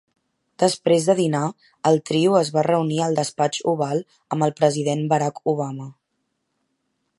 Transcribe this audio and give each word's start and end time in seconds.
Després 0.61 1.03
de 1.09 1.15
dinar, 1.19 1.41
el 1.89 1.99
trio 2.11 2.39
es 2.39 2.49
va 2.55 2.63
reunir 2.69 2.97
al 3.09 3.19
despatx 3.21 3.61
Oval 3.75 4.03
amb 4.37 4.49
el 4.49 4.57
president 4.63 5.07
Barack 5.15 5.41
Obama. 5.55 5.89